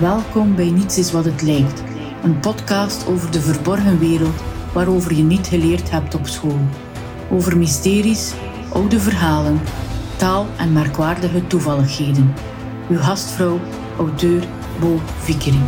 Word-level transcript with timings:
Welkom 0.00 0.56
bij 0.56 0.70
Niets 0.70 0.98
is 0.98 1.12
wat 1.12 1.24
het 1.24 1.42
lijkt, 1.42 1.82
een 2.22 2.40
podcast 2.40 3.06
over 3.06 3.32
de 3.32 3.40
verborgen 3.40 3.98
wereld 3.98 4.42
waarover 4.72 5.14
je 5.14 5.22
niet 5.22 5.46
geleerd 5.46 5.90
hebt 5.90 6.14
op 6.14 6.26
school. 6.26 6.58
Over 7.30 7.58
mysteries, 7.58 8.34
oude 8.72 9.00
verhalen, 9.00 9.60
taal 10.16 10.46
en 10.58 10.72
merkwaardige 10.72 11.46
toevalligheden. 11.46 12.34
Uw 12.90 12.96
gastvrouw, 12.96 13.58
auteur 13.98 14.44
Bo 14.80 14.98
Vickering. 15.18 15.62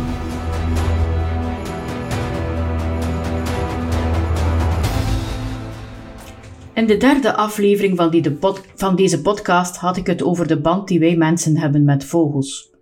In 6.73 6.87
de 6.87 6.97
derde 6.97 7.33
aflevering 7.33 7.97
van, 7.97 8.09
die 8.09 8.21
de 8.21 8.55
van 8.75 8.95
deze 8.95 9.21
podcast 9.21 9.75
had 9.75 9.97
ik 9.97 10.07
het 10.07 10.23
over 10.23 10.47
de 10.47 10.61
band 10.61 10.87
die 10.87 10.99
wij 10.99 11.15
mensen 11.15 11.57
hebben 11.57 11.83
met 11.83 12.05
vogels. 12.05 12.72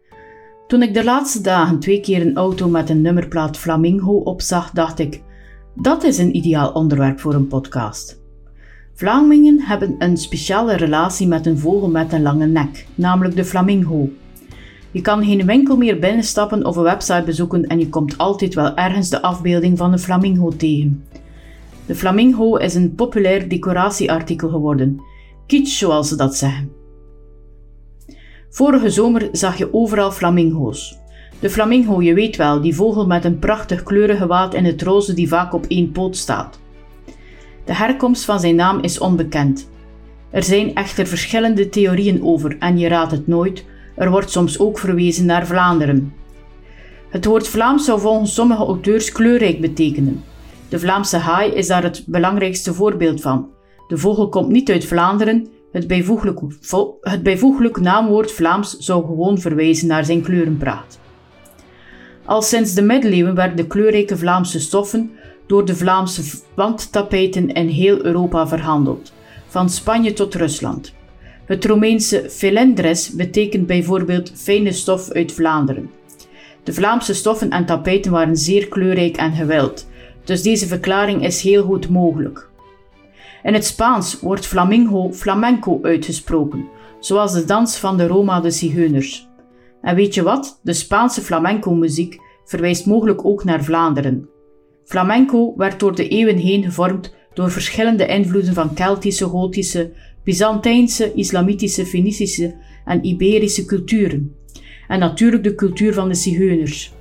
Toen 0.71 0.81
ik 0.81 0.93
de 0.93 1.03
laatste 1.03 1.41
dagen 1.41 1.79
twee 1.79 1.99
keer 1.99 2.21
een 2.21 2.35
auto 2.35 2.69
met 2.69 2.89
een 2.89 3.01
nummerplaat 3.01 3.57
Flamingo 3.57 4.11
opzag, 4.11 4.71
dacht 4.71 4.99
ik: 4.99 5.21
dat 5.75 6.03
is 6.03 6.17
een 6.17 6.35
ideaal 6.35 6.71
onderwerp 6.71 7.19
voor 7.19 7.33
een 7.33 7.47
podcast. 7.47 8.21
Vlamingen 8.93 9.61
hebben 9.61 9.95
een 9.99 10.17
speciale 10.17 10.75
relatie 10.75 11.27
met 11.27 11.45
een 11.45 11.57
vogel 11.57 11.89
met 11.89 12.13
een 12.13 12.21
lange 12.21 12.45
nek, 12.45 12.85
namelijk 12.95 13.35
de 13.35 13.45
flamingo. 13.45 14.09
Je 14.91 15.01
kan 15.01 15.23
geen 15.23 15.45
winkel 15.45 15.77
meer 15.77 15.99
binnenstappen 15.99 16.65
of 16.65 16.75
een 16.75 16.83
website 16.83 17.23
bezoeken 17.25 17.67
en 17.67 17.79
je 17.79 17.89
komt 17.89 18.17
altijd 18.17 18.53
wel 18.53 18.75
ergens 18.75 19.09
de 19.09 19.21
afbeelding 19.21 19.77
van 19.77 19.91
een 19.91 19.99
flamingo 19.99 20.49
tegen. 20.49 21.05
De 21.85 21.95
flamingo 21.95 22.55
is 22.55 22.75
een 22.75 22.95
populair 22.95 23.49
decoratieartikel 23.49 24.49
geworden, 24.49 25.01
kitsch 25.47 25.77
zoals 25.77 26.07
ze 26.07 26.15
dat 26.15 26.35
zeggen. 26.35 26.80
Vorige 28.53 28.89
zomer 28.89 29.29
zag 29.31 29.57
je 29.57 29.73
overal 29.73 30.11
flamingo's. 30.11 30.97
De 31.39 31.49
flamingo, 31.49 32.01
je 32.01 32.13
weet 32.13 32.35
wel, 32.35 32.61
die 32.61 32.75
vogel 32.75 33.05
met 33.05 33.25
een 33.25 33.39
prachtig 33.39 33.83
kleurige 33.83 34.27
waad 34.27 34.53
in 34.53 34.65
het 34.65 34.81
roze 34.81 35.13
die 35.13 35.27
vaak 35.27 35.53
op 35.53 35.65
één 35.67 35.91
poot 35.91 36.17
staat. 36.17 36.59
De 37.65 37.75
herkomst 37.75 38.25
van 38.25 38.39
zijn 38.39 38.55
naam 38.55 38.79
is 38.79 38.99
onbekend. 38.99 39.69
Er 40.29 40.43
zijn 40.43 40.75
echter 40.75 41.07
verschillende 41.07 41.69
theorieën 41.69 42.23
over 42.23 42.57
en 42.59 42.77
je 42.77 42.87
raadt 42.87 43.11
het 43.11 43.27
nooit, 43.27 43.65
er 43.95 44.11
wordt 44.11 44.31
soms 44.31 44.59
ook 44.59 44.79
verwezen 44.79 45.25
naar 45.25 45.45
Vlaanderen. 45.45 46.13
Het 47.09 47.25
woord 47.25 47.47
Vlaams 47.47 47.85
zou 47.85 47.99
volgens 47.99 48.33
sommige 48.33 48.65
auteurs 48.65 49.11
kleurrijk 49.11 49.61
betekenen. 49.61 50.23
De 50.69 50.79
Vlaamse 50.79 51.17
haai 51.17 51.51
is 51.51 51.67
daar 51.67 51.83
het 51.83 52.03
belangrijkste 52.07 52.73
voorbeeld 52.73 53.21
van. 53.21 53.49
De 53.87 53.97
vogel 53.97 54.29
komt 54.29 54.49
niet 54.49 54.71
uit 54.71 54.85
Vlaanderen, 54.85 55.47
het 55.71 55.87
bijvoeglijk, 55.87 56.39
het 57.01 57.23
bijvoeglijk 57.23 57.79
naamwoord 57.79 58.31
Vlaams 58.31 58.77
zou 58.77 59.05
gewoon 59.05 59.39
verwijzen 59.39 59.87
naar 59.87 60.05
zijn 60.05 60.21
kleurenpraat. 60.21 60.99
Al 62.25 62.41
sinds 62.41 62.73
de 62.73 62.81
middeleeuwen 62.81 63.35
werden 63.35 63.57
de 63.57 63.67
kleurrijke 63.67 64.17
Vlaamse 64.17 64.59
stoffen 64.59 65.11
door 65.45 65.65
de 65.65 65.75
Vlaamse 65.75 66.39
wandtapijten 66.53 67.53
in 67.53 67.67
heel 67.67 68.05
Europa 68.05 68.47
verhandeld, 68.47 69.13
van 69.47 69.69
Spanje 69.69 70.13
tot 70.13 70.35
Rusland. 70.35 70.93
Het 71.45 71.65
Romeinse 71.65 72.29
felendres 72.29 73.09
betekent 73.09 73.67
bijvoorbeeld 73.67 74.31
fijne 74.35 74.71
stof 74.71 75.11
uit 75.11 75.31
Vlaanderen. 75.31 75.89
De 76.63 76.73
Vlaamse 76.73 77.13
stoffen 77.13 77.49
en 77.49 77.65
tapijten 77.65 78.11
waren 78.11 78.37
zeer 78.37 78.67
kleurrijk 78.67 79.17
en 79.17 79.33
gewild, 79.33 79.87
dus 80.23 80.41
deze 80.41 80.67
verklaring 80.67 81.25
is 81.25 81.41
heel 81.41 81.63
goed 81.63 81.89
mogelijk. 81.89 82.50
In 83.43 83.53
het 83.53 83.65
Spaans 83.65 84.19
wordt 84.19 84.45
flamingo 84.45 85.11
flamenco 85.13 85.79
uitgesproken, 85.81 86.67
zoals 86.99 87.33
de 87.33 87.45
dans 87.45 87.77
van 87.77 87.97
de 87.97 88.07
Roma 88.07 88.41
de 88.41 88.51
Zigeuners. 88.51 89.29
En 89.81 89.95
weet 89.95 90.13
je 90.13 90.23
wat? 90.23 90.59
De 90.63 90.73
Spaanse 90.73 91.21
flamenco-muziek 91.21 92.19
verwijst 92.45 92.85
mogelijk 92.85 93.25
ook 93.25 93.43
naar 93.43 93.63
Vlaanderen. 93.63 94.29
Flamenco 94.85 95.53
werd 95.57 95.79
door 95.79 95.95
de 95.95 96.07
eeuwen 96.07 96.37
heen 96.37 96.63
gevormd 96.63 97.15
door 97.33 97.51
verschillende 97.51 98.05
invloeden 98.05 98.53
van 98.53 98.73
Keltische, 98.73 99.25
Gotische, 99.25 99.91
Byzantijnse, 100.23 101.13
Islamitische, 101.13 101.85
Fenicische 101.85 102.55
en 102.85 103.05
Iberische 103.05 103.65
culturen. 103.65 104.35
En 104.87 104.99
natuurlijk 104.99 105.43
de 105.43 105.55
cultuur 105.55 105.93
van 105.93 106.07
de 106.07 106.15
Zigeuners. 106.15 106.93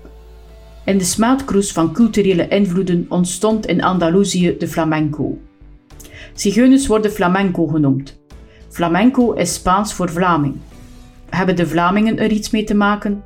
In 0.85 0.99
de 0.99 1.05
smeltkroes 1.05 1.73
van 1.73 1.93
culturele 1.93 2.49
invloeden 2.49 3.07
ontstond 3.09 3.67
in 3.67 3.83
Andalusië 3.83 4.57
de 4.59 4.69
flamenco. 4.69 5.39
Zigeuners 6.35 6.87
worden 6.87 7.11
flamenco 7.11 7.67
genoemd. 7.67 8.21
Flamenco 8.69 9.33
is 9.33 9.55
Spaans 9.55 9.93
voor 9.93 10.11
Vlaming. 10.11 10.57
Hebben 11.31 11.57
de 11.57 11.67
Vlamingen 11.67 12.19
er 12.19 12.31
iets 12.31 12.51
mee 12.51 12.65
te 12.65 12.75
maken? 12.75 13.23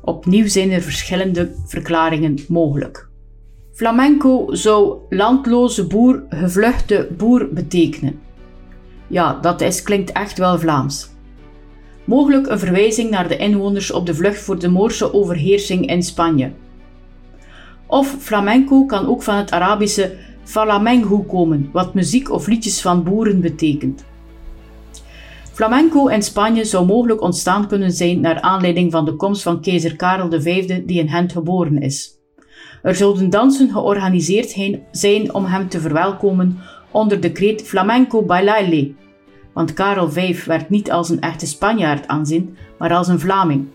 Opnieuw 0.00 0.48
zijn 0.48 0.70
er 0.70 0.82
verschillende 0.82 1.54
verklaringen 1.66 2.38
mogelijk. 2.48 3.08
Flamenco 3.72 4.46
zou 4.50 4.98
landloze 5.08 5.86
boer, 5.86 6.22
gevluchte 6.28 7.08
boer 7.16 7.48
betekenen. 7.52 8.20
Ja, 9.06 9.38
dat 9.40 9.60
is, 9.60 9.82
klinkt 9.82 10.12
echt 10.12 10.38
wel 10.38 10.58
Vlaams. 10.58 11.10
Mogelijk 12.04 12.46
een 12.46 12.58
verwijzing 12.58 13.10
naar 13.10 13.28
de 13.28 13.36
inwoners 13.36 13.92
op 13.92 14.06
de 14.06 14.14
vlucht 14.14 14.40
voor 14.40 14.58
de 14.58 14.68
Moorse 14.68 15.12
overheersing 15.14 15.90
in 15.90 16.02
Spanje. 16.02 16.52
Of 17.86 18.16
flamenco 18.18 18.84
kan 18.84 19.08
ook 19.08 19.22
van 19.22 19.36
het 19.36 19.50
Arabische 19.50 20.16
flamenco 20.46 21.18
komen, 21.22 21.68
wat 21.72 21.94
muziek 21.94 22.30
of 22.30 22.46
liedjes 22.46 22.80
van 22.80 23.02
boeren 23.02 23.40
betekent. 23.40 24.04
Flamenco 25.52 26.06
in 26.06 26.22
Spanje 26.22 26.64
zou 26.64 26.86
mogelijk 26.86 27.20
ontstaan 27.20 27.68
kunnen 27.68 27.92
zijn 27.92 28.20
naar 28.20 28.40
aanleiding 28.40 28.92
van 28.92 29.04
de 29.04 29.16
komst 29.16 29.42
van 29.42 29.60
keizer 29.60 29.96
Karel 29.96 30.40
V, 30.40 30.66
die 30.84 31.00
in 31.00 31.08
Gent 31.08 31.32
geboren 31.32 31.78
is. 31.78 32.18
Er 32.82 32.94
zouden 32.94 33.30
dansen 33.30 33.70
georganiseerd 33.70 34.56
zijn 34.90 35.34
om 35.34 35.44
hem 35.44 35.68
te 35.68 35.80
verwelkomen 35.80 36.58
onder 36.90 37.20
de 37.20 37.32
kreet 37.32 37.62
Flamenco 37.62 38.22
Bailale, 38.22 38.92
want 39.52 39.72
Karel 39.72 40.10
V 40.10 40.44
werd 40.44 40.70
niet 40.70 40.90
als 40.90 41.08
een 41.08 41.20
echte 41.20 41.46
Spanjaard 41.46 42.06
aanzien, 42.06 42.56
maar 42.78 42.94
als 42.94 43.08
een 43.08 43.20
Vlaming. 43.20 43.66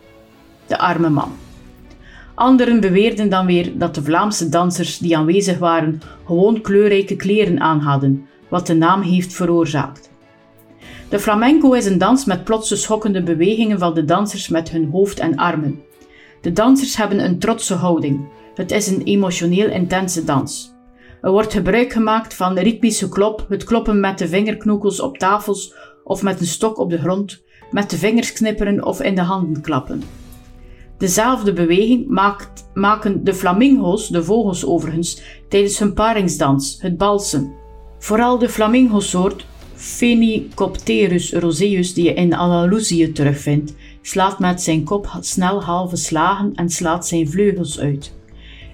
De 0.67 0.77
arme 0.77 1.09
man. 1.09 1.31
Anderen 2.41 2.79
beweerden 2.79 3.29
dan 3.29 3.46
weer 3.46 3.78
dat 3.78 3.96
de 3.96 4.03
Vlaamse 4.03 4.50
dansers 4.50 4.97
die 4.97 5.18
aanwezig 5.18 5.57
waren 5.57 6.02
gewoon 6.25 6.62
kleurrijke 6.62 7.16
kleren 7.16 7.59
aan 7.59 7.79
hadden, 7.79 8.28
wat 8.50 8.68
de 8.68 8.74
naam 8.74 9.02
heeft 9.02 9.34
veroorzaakt. 9.34 10.09
De 11.09 11.19
flamenco 11.19 11.74
is 11.74 11.85
een 11.85 11.97
dans 11.97 12.25
met 12.25 12.44
plotse 12.44 12.75
schokkende 12.75 13.24
bewegingen 13.24 13.80
van 13.80 13.94
de 13.94 14.06
dansers 14.06 14.47
met 14.47 14.69
hun 14.72 14.90
hoofd 14.91 15.19
en 15.19 15.35
armen. 15.35 15.81
De 16.41 16.51
dansers 16.51 16.97
hebben 16.97 17.24
een 17.24 17.40
trotse 17.40 17.74
houding. 17.74 18.28
Het 18.56 18.72
is 18.72 18.88
een 18.88 19.03
emotioneel 19.03 19.69
intense 19.69 20.24
dans. 20.24 20.74
Er 21.22 21.31
wordt 21.31 21.53
gebruik 21.53 21.94
gemaakt 21.94 22.34
van 22.34 22.57
ritmische 22.57 23.09
klop, 23.09 23.46
het 23.50 23.63
kloppen 23.63 24.00
met 24.00 24.18
de 24.18 24.28
vingerknokels 24.28 25.01
op 25.01 25.18
tafels 25.18 25.75
of 26.03 26.24
met 26.24 26.40
een 26.40 26.46
stok 26.46 26.78
op 26.78 26.90
de 26.90 26.97
grond, 26.97 27.44
met 27.72 27.90
de 27.90 27.97
vingers 27.97 28.34
knipperen 28.34 28.85
of 28.85 29.01
in 29.01 29.16
de 29.16 29.22
handen 29.22 29.62
klappen. 29.62 30.20
Dezelfde 31.01 31.53
beweging 31.53 32.07
maakt, 32.07 32.69
maken 32.73 33.23
de 33.23 33.34
flamingo's, 33.34 34.07
de 34.07 34.23
vogels 34.23 34.66
overigens, 34.66 35.22
tijdens 35.50 35.79
hun 35.79 35.94
paringsdans, 35.94 36.78
het 36.79 36.97
balsen. 36.97 37.53
Vooral 38.00 38.38
de 38.38 38.50
flamingosoort 38.50 39.45
Phenicopterus 39.73 41.34
roseus 41.34 41.94
die 41.94 42.03
je 42.03 42.13
in 42.13 42.34
Andalusië 42.34 43.12
terugvindt, 43.12 43.75
slaat 44.01 44.39
met 44.39 44.62
zijn 44.62 44.84
kop 44.84 45.17
snel 45.19 45.63
halve 45.63 45.95
slagen 45.95 46.53
en 46.56 46.69
slaat 46.69 47.07
zijn 47.07 47.29
vleugels 47.29 47.79
uit. 47.79 48.16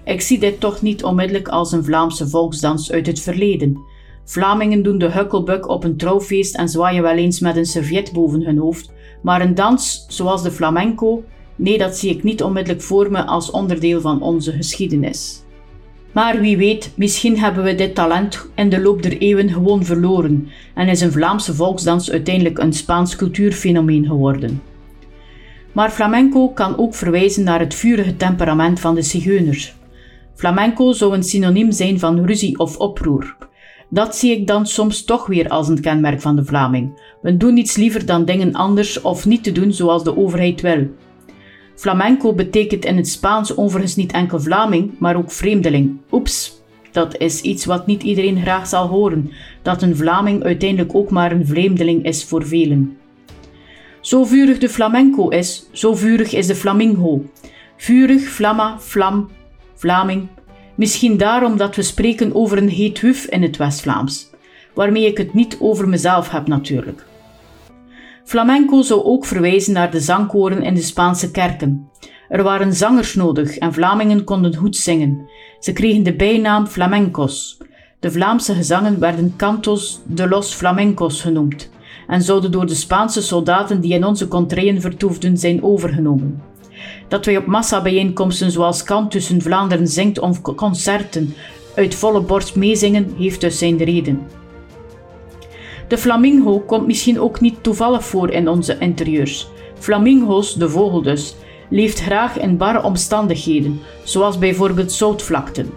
Ik 0.04 0.20
zie 0.20 0.38
dit 0.38 0.60
toch 0.60 0.82
niet 0.82 1.04
onmiddellijk 1.04 1.48
als 1.48 1.72
een 1.72 1.84
Vlaamse 1.84 2.28
volksdans 2.28 2.92
uit 2.92 3.06
het 3.06 3.20
verleden. 3.20 3.78
Vlamingen 4.24 4.82
doen 4.82 4.98
de 4.98 5.10
hukkelbuk 5.10 5.68
op 5.68 5.84
een 5.84 5.96
trouwfeest 5.96 6.54
en 6.54 6.68
zwaaien 6.68 7.02
wel 7.02 7.16
eens 7.16 7.40
met 7.40 7.56
een 7.56 7.66
serviet 7.66 8.12
boven 8.12 8.42
hun 8.42 8.58
hoofd, 8.58 8.92
maar 9.22 9.40
een 9.40 9.54
dans 9.54 10.04
zoals 10.08 10.42
de 10.42 10.50
flamenco 10.50 11.24
Nee, 11.58 11.78
dat 11.78 11.96
zie 11.96 12.10
ik 12.10 12.22
niet 12.22 12.42
onmiddellijk 12.42 12.82
voor 12.82 13.10
me 13.10 13.24
als 13.24 13.50
onderdeel 13.50 14.00
van 14.00 14.22
onze 14.22 14.52
geschiedenis. 14.52 15.42
Maar 16.12 16.40
wie 16.40 16.56
weet, 16.56 16.92
misschien 16.94 17.38
hebben 17.38 17.64
we 17.64 17.74
dit 17.74 17.94
talent 17.94 18.46
in 18.54 18.68
de 18.68 18.80
loop 18.80 19.02
der 19.02 19.18
eeuwen 19.18 19.48
gewoon 19.48 19.84
verloren 19.84 20.48
en 20.74 20.88
is 20.88 21.00
een 21.00 21.12
Vlaamse 21.12 21.54
volksdans 21.54 22.10
uiteindelijk 22.10 22.58
een 22.58 22.72
Spaans 22.72 23.16
cultuurfenomeen 23.16 24.06
geworden. 24.06 24.62
Maar 25.72 25.90
flamenco 25.90 26.48
kan 26.48 26.78
ook 26.78 26.94
verwijzen 26.94 27.44
naar 27.44 27.60
het 27.60 27.74
vurige 27.74 28.16
temperament 28.16 28.80
van 28.80 28.94
de 28.94 29.02
zigeuners. 29.02 29.74
Flamenco 30.34 30.92
zou 30.92 31.14
een 31.14 31.22
synoniem 31.22 31.72
zijn 31.72 31.98
van 31.98 32.24
ruzie 32.24 32.58
of 32.58 32.76
oproer. 32.76 33.36
Dat 33.90 34.16
zie 34.16 34.32
ik 34.32 34.46
dan 34.46 34.66
soms 34.66 35.04
toch 35.04 35.26
weer 35.26 35.48
als 35.48 35.68
een 35.68 35.80
kenmerk 35.80 36.20
van 36.20 36.36
de 36.36 36.44
Vlaming. 36.44 37.00
We 37.22 37.36
doen 37.36 37.54
niets 37.54 37.76
liever 37.76 38.06
dan 38.06 38.24
dingen 38.24 38.52
anders 38.52 39.00
of 39.00 39.26
niet 39.26 39.44
te 39.44 39.52
doen 39.52 39.72
zoals 39.72 40.04
de 40.04 40.16
overheid 40.16 40.60
wil. 40.60 40.88
Flamenco 41.78 42.32
betekent 42.32 42.84
in 42.84 42.96
het 42.96 43.08
Spaans 43.08 43.56
overigens 43.56 43.96
niet 43.96 44.12
enkel 44.12 44.40
Vlaming, 44.40 44.98
maar 44.98 45.16
ook 45.16 45.30
vreemdeling. 45.30 45.96
Oeps, 46.12 46.62
dat 46.90 47.18
is 47.18 47.40
iets 47.40 47.64
wat 47.64 47.86
niet 47.86 48.02
iedereen 48.02 48.40
graag 48.40 48.66
zal 48.66 48.86
horen, 48.86 49.30
dat 49.62 49.82
een 49.82 49.96
Vlaming 49.96 50.42
uiteindelijk 50.42 50.94
ook 50.94 51.10
maar 51.10 51.32
een 51.32 51.46
vreemdeling 51.46 52.04
is 52.04 52.24
voor 52.24 52.46
velen. 52.46 52.96
Zo 54.00 54.24
vurig 54.24 54.58
de 54.58 54.68
flamenco 54.68 55.28
is, 55.28 55.68
zo 55.72 55.94
vurig 55.94 56.32
is 56.32 56.46
de 56.46 56.54
flamingo. 56.54 57.24
Vurig, 57.76 58.22
flamma, 58.22 58.76
flam, 58.80 59.28
Vlaming. 59.74 60.26
Misschien 60.74 61.16
daarom 61.16 61.56
dat 61.56 61.76
we 61.76 61.82
spreken 61.82 62.34
over 62.34 62.58
een 62.58 62.68
heet 62.68 63.00
huf 63.00 63.24
in 63.24 63.42
het 63.42 63.56
West-Vlaams, 63.56 64.30
waarmee 64.74 65.06
ik 65.06 65.18
het 65.18 65.34
niet 65.34 65.56
over 65.60 65.88
mezelf 65.88 66.30
heb 66.30 66.46
natuurlijk. 66.46 67.07
Flamenco 68.28 68.82
zou 68.82 69.04
ook 69.04 69.24
verwijzen 69.24 69.72
naar 69.72 69.90
de 69.90 70.00
zangkoren 70.00 70.62
in 70.62 70.74
de 70.74 70.82
Spaanse 70.82 71.30
kerken. 71.30 71.88
Er 72.28 72.42
waren 72.42 72.74
zangers 72.74 73.14
nodig 73.14 73.56
en 73.56 73.72
Vlamingen 73.72 74.24
konden 74.24 74.56
goed 74.56 74.76
zingen. 74.76 75.28
Ze 75.60 75.72
kregen 75.72 76.02
de 76.02 76.14
bijnaam 76.14 76.66
flamencos. 76.66 77.58
De 78.00 78.10
Vlaamse 78.10 78.54
gezangen 78.54 78.98
werden 78.98 79.34
cantos 79.36 80.00
de 80.06 80.28
los 80.28 80.54
flamencos 80.54 81.20
genoemd 81.20 81.70
en 82.06 82.22
zouden 82.22 82.50
door 82.50 82.66
de 82.66 82.74
Spaanse 82.74 83.22
soldaten 83.22 83.80
die 83.80 83.94
in 83.94 84.04
onze 84.04 84.28
contraien 84.28 84.80
vertoefden 84.80 85.36
zijn 85.36 85.62
overgenomen. 85.62 86.42
Dat 87.08 87.24
wij 87.24 87.36
op 87.36 87.46
massabijeenkomsten 87.46 88.50
zoals 88.50 88.82
Kant 88.82 89.10
tussen 89.10 89.42
Vlaanderen 89.42 89.88
zingt 89.88 90.18
of 90.18 90.42
concerten 90.42 91.34
uit 91.74 91.94
volle 91.94 92.20
borst 92.20 92.56
meezingen, 92.56 93.14
heeft 93.18 93.40
dus 93.40 93.58
zijn 93.58 93.76
reden. 93.76 94.26
De 95.88 95.98
flamingo 95.98 96.60
komt 96.60 96.86
misschien 96.86 97.20
ook 97.20 97.40
niet 97.40 97.62
toevallig 97.62 98.04
voor 98.04 98.30
in 98.30 98.48
onze 98.48 98.76
interieurs. 98.78 99.48
Flamingo's, 99.78 100.54
de 100.54 100.68
vogel 100.68 101.02
dus, 101.02 101.36
leeft 101.70 102.00
graag 102.00 102.38
in 102.38 102.56
barre 102.56 102.82
omstandigheden, 102.82 103.80
zoals 104.04 104.38
bijvoorbeeld 104.38 104.92
zoutvlakten. 104.92 105.70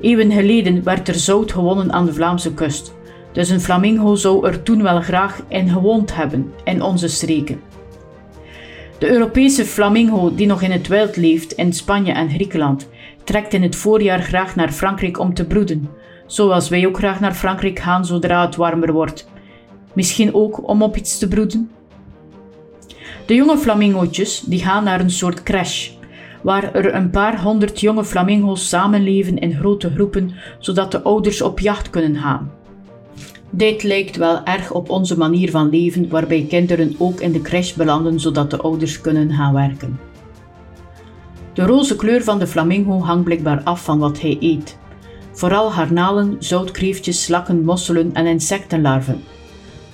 Eeuwen 0.00 0.32
geleden 0.32 0.84
werd 0.84 1.08
er 1.08 1.14
zout 1.14 1.52
gewonnen 1.52 1.92
aan 1.92 2.06
de 2.06 2.12
Vlaamse 2.12 2.54
kust, 2.54 2.94
dus 3.32 3.48
een 3.48 3.60
flamingo 3.60 4.14
zou 4.14 4.46
er 4.46 4.62
toen 4.62 4.82
wel 4.82 5.00
graag 5.00 5.40
in 5.48 5.68
gewoond 5.68 6.14
hebben, 6.14 6.52
in 6.64 6.82
onze 6.82 7.08
streken. 7.08 7.60
De 8.98 9.10
Europese 9.10 9.64
flamingo, 9.64 10.34
die 10.34 10.46
nog 10.46 10.62
in 10.62 10.70
het 10.70 10.88
wild 10.88 11.16
leeft 11.16 11.52
in 11.52 11.72
Spanje 11.72 12.12
en 12.12 12.30
Griekenland, 12.30 12.88
trekt 13.24 13.54
in 13.54 13.62
het 13.62 13.76
voorjaar 13.76 14.22
graag 14.22 14.56
naar 14.56 14.72
Frankrijk 14.72 15.18
om 15.18 15.34
te 15.34 15.44
broeden, 15.44 15.88
zoals 16.26 16.68
wij 16.68 16.86
ook 16.86 16.96
graag 16.96 17.20
naar 17.20 17.34
Frankrijk 17.34 17.78
gaan 17.78 18.04
zodra 18.04 18.46
het 18.46 18.56
warmer 18.56 18.92
wordt. 18.92 19.32
Misschien 19.94 20.34
ook 20.34 20.68
om 20.68 20.82
op 20.82 20.96
iets 20.96 21.18
te 21.18 21.28
broeden? 21.28 21.70
De 23.26 23.34
jonge 23.34 23.58
flamingootjes 23.58 24.40
die 24.40 24.62
gaan 24.62 24.84
naar 24.84 25.00
een 25.00 25.10
soort 25.10 25.42
crash, 25.42 25.90
waar 26.42 26.74
er 26.74 26.94
een 26.94 27.10
paar 27.10 27.42
honderd 27.42 27.80
jonge 27.80 28.04
flamingo's 28.04 28.68
samenleven 28.68 29.38
in 29.38 29.54
grote 29.54 29.90
groepen, 29.90 30.30
zodat 30.58 30.90
de 30.90 31.02
ouders 31.02 31.42
op 31.42 31.60
jacht 31.60 31.90
kunnen 31.90 32.16
gaan. 32.16 32.52
Dit 33.50 33.82
lijkt 33.82 34.16
wel 34.16 34.44
erg 34.44 34.72
op 34.72 34.90
onze 34.90 35.18
manier 35.18 35.50
van 35.50 35.70
leven, 35.70 36.08
waarbij 36.08 36.46
kinderen 36.48 36.94
ook 36.98 37.20
in 37.20 37.32
de 37.32 37.42
crash 37.42 37.72
belanden 37.72 38.20
zodat 38.20 38.50
de 38.50 38.56
ouders 38.56 39.00
kunnen 39.00 39.32
gaan 39.32 39.54
werken. 39.54 39.98
De 41.52 41.66
roze 41.66 41.96
kleur 41.96 42.24
van 42.24 42.38
de 42.38 42.46
flamingo 42.46 43.00
hangt 43.00 43.24
blijkbaar 43.24 43.62
af 43.62 43.84
van 43.84 43.98
wat 43.98 44.20
hij 44.20 44.36
eet. 44.40 44.78
Vooral 45.32 45.72
harnalen, 45.72 46.36
zoutkreeftjes, 46.38 47.24
slakken, 47.24 47.64
mosselen 47.64 48.10
en 48.14 48.26
insectenlarven. 48.26 49.22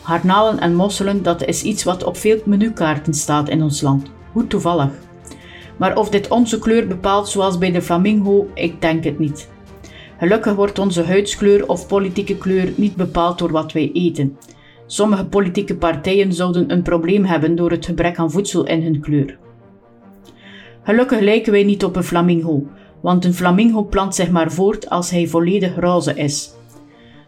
Harnalen 0.02 0.58
en 0.58 0.74
mosselen, 0.74 1.22
dat 1.22 1.44
is 1.44 1.62
iets 1.62 1.84
wat 1.84 2.04
op 2.04 2.16
veel 2.16 2.38
menukaarten 2.44 3.14
staat 3.14 3.48
in 3.48 3.62
ons 3.62 3.80
land. 3.80 4.10
Hoe 4.32 4.46
toevallig. 4.46 4.90
Maar 5.76 5.96
of 5.96 6.08
dit 6.08 6.28
onze 6.28 6.58
kleur 6.58 6.86
bepaalt 6.86 7.28
zoals 7.28 7.58
bij 7.58 7.70
de 7.70 7.82
flamingo, 7.82 8.48
ik 8.54 8.80
denk 8.80 9.04
het 9.04 9.18
niet. 9.18 9.48
Gelukkig 10.18 10.54
wordt 10.54 10.78
onze 10.78 11.04
huidskleur 11.04 11.68
of 11.68 11.86
politieke 11.86 12.36
kleur 12.36 12.72
niet 12.76 12.96
bepaald 12.96 13.38
door 13.38 13.52
wat 13.52 13.72
wij 13.72 13.90
eten. 13.92 14.36
Sommige 14.86 15.24
politieke 15.24 15.76
partijen 15.76 16.32
zouden 16.32 16.72
een 16.72 16.82
probleem 16.82 17.24
hebben 17.24 17.56
door 17.56 17.70
het 17.70 17.86
gebrek 17.86 18.18
aan 18.18 18.30
voedsel 18.30 18.66
in 18.66 18.82
hun 18.82 19.00
kleur. 19.00 19.38
Gelukkig 20.82 21.20
lijken 21.20 21.52
wij 21.52 21.64
niet 21.64 21.84
op 21.84 21.96
een 21.96 22.04
flamingo, 22.04 22.66
want 23.00 23.24
een 23.24 23.34
flamingo 23.34 23.84
plant 23.84 24.14
zich 24.14 24.30
maar 24.30 24.52
voort 24.52 24.90
als 24.90 25.10
hij 25.10 25.26
volledig 25.26 25.76
roze 25.76 26.14
is. 26.14 26.50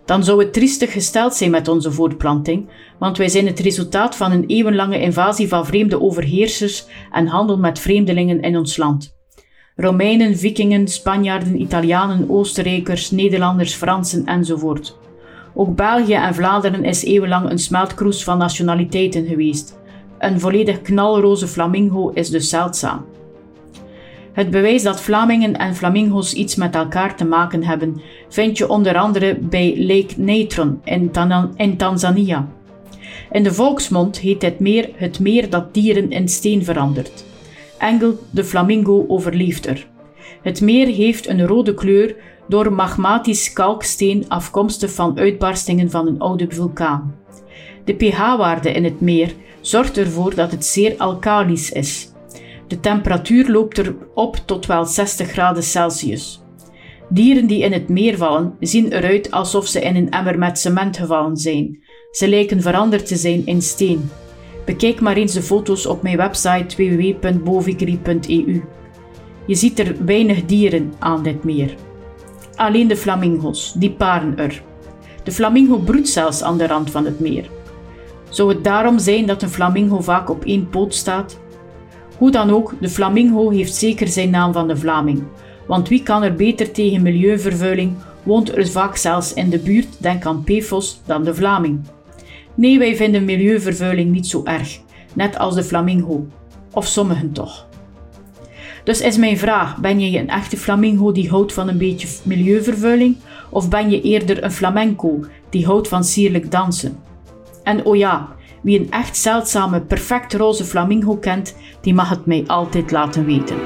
Dan 0.05 0.25
zou 0.25 0.39
het 0.39 0.53
triestig 0.53 0.93
gesteld 0.93 1.35
zijn 1.35 1.51
met 1.51 1.69
onze 1.69 1.93
voortplanting, 1.93 2.69
want 2.99 3.17
wij 3.17 3.29
zijn 3.29 3.47
het 3.47 3.61
resultaat 3.61 4.17
van 4.17 4.33
een 4.33 4.47
eeuwenlange 4.47 5.01
invasie 5.01 5.49
van 5.49 5.67
vreemde 5.67 6.01
overheersers 6.01 6.87
en 7.13 7.27
handel 7.27 7.59
met 7.59 7.79
vreemdelingen 7.79 8.41
in 8.41 8.57
ons 8.57 8.77
land. 8.77 9.17
Romeinen, 9.77 10.37
Vikingen, 10.37 10.89
Spanjaarden, 10.89 11.61
Italianen, 11.61 12.31
Oostenrijkers, 12.31 13.11
Nederlanders, 13.11 13.75
Fransen 13.75 14.27
enzovoort. 14.27 14.99
Ook 15.55 15.77
België 15.77 16.15
en 16.15 16.35
Vlaanderen 16.35 16.85
is 16.85 17.05
eeuwenlang 17.05 17.51
een 17.51 17.59
smeltkroes 17.59 18.25
van 18.25 18.39
nationaliteiten 18.39 19.27
geweest. 19.27 19.81
Een 20.19 20.41
volledig 20.41 20.83
knalroze 20.83 21.49
flamingo 21.49 22.11
is 22.11 22.31
dus 22.31 22.49
zeldzaam. 22.49 23.05
Het 24.33 24.51
bewijs 24.51 24.83
dat 24.83 25.01
Vlamingen 25.01 25.57
en 25.57 25.75
flamingo's 25.75 26.33
iets 26.33 26.55
met 26.55 26.75
elkaar 26.75 27.17
te 27.17 27.25
maken 27.25 27.65
hebben, 27.65 28.01
vind 28.29 28.59
je 28.59 28.69
onder 28.69 28.97
andere 28.97 29.39
bij 29.41 29.75
Lake 29.77 30.21
Natron 30.21 30.81
in, 30.85 31.11
in 31.57 31.77
Tanzania. 31.77 32.49
In 33.31 33.43
de 33.43 33.53
volksmond 33.53 34.19
heet 34.19 34.41
dit 34.41 34.59
meer 34.59 34.91
het 34.95 35.21
meer 35.21 35.51
dat 35.51 35.75
dieren 35.75 36.11
in 36.11 36.29
steen 36.29 36.65
verandert. 36.65 37.25
Engel 37.79 38.19
de 38.31 38.45
flamingo 38.45 39.05
overleeft 39.09 39.67
er. 39.67 39.87
Het 40.43 40.61
meer 40.61 40.87
heeft 40.87 41.29
een 41.29 41.47
rode 41.47 41.75
kleur 41.75 42.17
door 42.49 42.73
magmatisch 42.73 43.53
kalksteen 43.53 44.25
afkomstig 44.29 44.93
van 44.93 45.19
uitbarstingen 45.19 45.91
van 45.91 46.07
een 46.07 46.19
oude 46.19 46.47
vulkaan. 46.49 47.15
De 47.85 47.95
pH-waarde 47.95 48.73
in 48.73 48.85
het 48.85 49.01
meer 49.01 49.33
zorgt 49.61 49.99
ervoor 49.99 50.35
dat 50.35 50.51
het 50.51 50.65
zeer 50.65 50.95
alkalisch 50.99 51.73
is. 51.73 52.12
De 52.73 52.81
temperatuur 52.81 53.51
loopt 53.51 53.79
er 53.79 53.97
op 54.15 54.37
tot 54.37 54.67
wel 54.67 54.85
60 54.85 55.31
graden 55.31 55.63
Celsius. 55.63 56.43
Dieren 57.09 57.47
die 57.47 57.63
in 57.63 57.73
het 57.73 57.89
meer 57.89 58.17
vallen 58.17 58.55
zien 58.61 58.93
eruit 58.93 59.31
alsof 59.31 59.67
ze 59.67 59.81
in 59.81 59.97
een 59.97 60.11
emmer 60.11 60.39
met 60.39 60.59
cement 60.59 60.97
gevallen 60.97 61.37
zijn. 61.37 61.83
Ze 62.11 62.29
lijken 62.29 62.63
veranderd 62.63 63.07
te 63.07 63.17
zijn 63.17 63.47
in 63.47 63.63
steen. 63.63 64.11
Bekijk 64.65 65.01
maar 65.01 65.17
eens 65.17 65.33
de 65.33 65.43
foto's 65.43 65.87
op 65.87 66.03
mijn 66.03 66.17
website 66.17 66.77
www.bovigri.eu. 66.77 68.63
Je 69.47 69.55
ziet 69.55 69.79
er 69.79 70.05
weinig 70.05 70.45
dieren 70.45 70.93
aan 70.99 71.23
dit 71.23 71.45
meer. 71.45 71.75
Alleen 72.55 72.89
de 72.89 72.97
flamingo's, 72.97 73.73
die 73.73 73.91
paren 73.91 74.39
er. 74.39 74.63
De 75.23 75.33
flamingo 75.33 75.79
broedt 75.79 76.09
zelfs 76.09 76.43
aan 76.43 76.59
de 76.59 76.67
rand 76.67 76.91
van 76.91 77.05
het 77.05 77.21
meer. 77.21 77.51
Zou 78.29 78.49
het 78.49 78.65
daarom 78.65 78.99
zijn 78.99 79.27
dat 79.27 79.43
een 79.43 79.49
flamingo 79.49 80.01
vaak 80.01 80.31
op 80.31 80.45
één 80.45 80.69
poot 80.69 80.95
staat? 80.95 81.41
Hoe 82.23 82.31
dan 82.31 82.51
ook, 82.51 82.75
de 82.81 82.89
flamingo 82.89 83.51
heeft 83.51 83.75
zeker 83.75 84.09
zijn 84.09 84.31
naam 84.31 84.53
van 84.53 84.69
de 84.69 84.77
Vlaming. 84.77 85.23
Want 85.67 85.89
wie 85.89 86.03
kan 86.03 86.23
er 86.23 86.35
beter 86.35 86.73
tegen 86.73 87.03
milieuvervuiling, 87.03 87.93
woont 88.23 88.57
er 88.57 88.69
vaak 88.69 88.97
zelfs 88.97 89.35
in 89.35 89.51
de 89.51 89.59
buurt, 89.59 89.89
denk 89.99 90.27
aan 90.27 90.45
PFOS, 90.45 91.01
dan 91.07 91.25
de 91.25 91.35
Vlaming. 91.35 91.81
Nee, 92.55 92.79
wij 92.79 92.97
vinden 92.97 93.25
milieuvervuiling 93.25 94.11
niet 94.11 94.27
zo 94.27 94.45
erg, 94.45 94.81
net 95.13 95.39
als 95.39 95.55
de 95.55 95.65
flamingo. 95.65 96.27
Of 96.73 96.87
sommigen 96.87 97.33
toch. 97.33 97.67
Dus 98.85 99.01
is 99.01 99.17
mijn 99.17 99.39
vraag: 99.39 99.77
ben 99.77 100.01
je 100.01 100.19
een 100.19 100.29
echte 100.29 100.57
flamingo 100.57 101.13
die 101.13 101.31
houdt 101.31 101.53
van 101.53 101.69
een 101.69 101.79
beetje 101.79 102.09
milieuvervuiling? 102.23 103.17
Of 103.51 103.69
ben 103.69 103.91
je 103.91 104.01
eerder 104.01 104.45
een 104.45 104.53
flamenco 104.53 105.21
die 105.51 105.67
houdt 105.67 105.89
van 105.89 106.05
sierlijk 106.05 106.51
dansen? 106.51 106.99
En 107.63 107.85
oh 107.85 107.97
ja, 107.97 108.29
wie 108.63 108.81
een 108.81 108.91
echt 108.91 109.17
zeldzame, 109.17 109.81
perfect 109.81 110.35
roze 110.35 110.65
flamingo 110.65 111.17
kent, 111.17 111.55
die 111.81 111.95
mag 111.95 112.09
het 112.09 112.27
mij 112.27 112.45
altijd 112.47 112.91
laten 112.91 113.25
weten. 113.25 113.57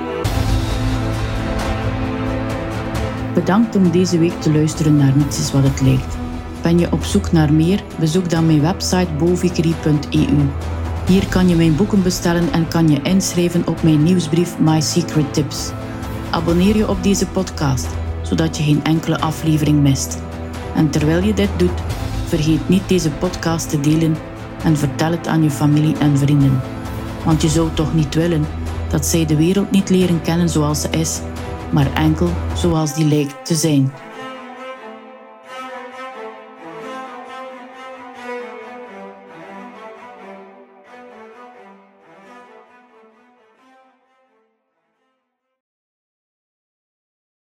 Bedankt 3.34 3.76
om 3.76 3.90
deze 3.90 4.18
week 4.18 4.40
te 4.40 4.52
luisteren 4.52 4.96
naar 4.96 5.16
Niets 5.16 5.38
is 5.38 5.52
wat 5.52 5.62
het 5.62 5.80
lijkt. 5.80 6.16
Ben 6.62 6.78
je 6.78 6.92
op 6.92 7.04
zoek 7.04 7.32
naar 7.32 7.52
meer? 7.52 7.82
Bezoek 7.98 8.30
dan 8.30 8.46
mijn 8.46 8.60
website 8.60 9.12
bovikri.eu. 9.18 10.36
Hier 11.06 11.28
kan 11.28 11.48
je 11.48 11.56
mijn 11.56 11.76
boeken 11.76 12.02
bestellen 12.02 12.52
en 12.52 12.68
kan 12.68 12.88
je 12.88 13.02
inschrijven 13.02 13.66
op 13.66 13.82
mijn 13.82 14.02
nieuwsbrief 14.02 14.58
My 14.58 14.80
Secret 14.80 15.34
Tips. 15.34 15.70
Abonneer 16.30 16.76
je 16.76 16.88
op 16.88 17.02
deze 17.02 17.26
podcast, 17.26 17.86
zodat 18.22 18.56
je 18.56 18.62
geen 18.62 18.84
enkele 18.84 19.20
aflevering 19.20 19.80
mist. 19.80 20.18
En 20.74 20.90
terwijl 20.90 21.22
je 21.22 21.34
dit 21.34 21.50
doet, 21.56 21.80
vergeet 22.26 22.68
niet 22.68 22.88
deze 22.88 23.10
podcast 23.10 23.70
te 23.70 23.80
delen 23.80 24.16
en 24.66 24.76
vertel 24.76 25.10
het 25.10 25.26
aan 25.26 25.42
je 25.42 25.50
familie 25.50 25.98
en 25.98 26.18
vrienden. 26.18 26.60
Want 27.24 27.42
je 27.42 27.48
zou 27.48 27.68
toch 27.74 27.94
niet 27.94 28.14
willen 28.14 28.46
dat 28.88 29.06
zij 29.06 29.26
de 29.26 29.36
wereld 29.36 29.70
niet 29.70 29.90
leren 29.90 30.22
kennen 30.22 30.48
zoals 30.48 30.80
ze 30.80 30.88
is, 30.90 31.20
maar 31.70 31.92
enkel 31.94 32.28
zoals 32.54 32.94
die 32.94 33.04
lijkt 33.04 33.44
te 33.44 33.54
zijn. 33.54 33.92